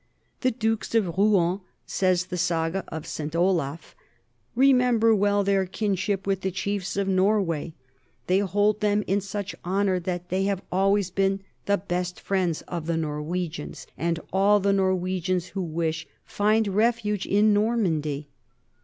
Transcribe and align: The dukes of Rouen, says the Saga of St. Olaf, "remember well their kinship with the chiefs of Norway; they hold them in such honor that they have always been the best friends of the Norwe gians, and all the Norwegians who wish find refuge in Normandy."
The 0.39 0.49
dukes 0.49 0.95
of 0.95 1.15
Rouen, 1.15 1.59
says 1.85 2.25
the 2.25 2.37
Saga 2.39 2.83
of 2.87 3.05
St. 3.05 3.35
Olaf, 3.35 3.95
"remember 4.55 5.13
well 5.13 5.43
their 5.43 5.67
kinship 5.67 6.25
with 6.25 6.41
the 6.41 6.49
chiefs 6.49 6.97
of 6.97 7.07
Norway; 7.07 7.75
they 8.25 8.39
hold 8.39 8.81
them 8.81 9.03
in 9.05 9.21
such 9.21 9.53
honor 9.63 9.99
that 9.99 10.29
they 10.29 10.45
have 10.45 10.63
always 10.71 11.11
been 11.11 11.41
the 11.67 11.77
best 11.77 12.19
friends 12.19 12.63
of 12.63 12.87
the 12.87 12.97
Norwe 12.97 13.47
gians, 13.47 13.85
and 13.95 14.19
all 14.33 14.59
the 14.59 14.73
Norwegians 14.73 15.49
who 15.49 15.61
wish 15.61 16.07
find 16.25 16.69
refuge 16.69 17.27
in 17.27 17.53
Normandy." 17.53 18.27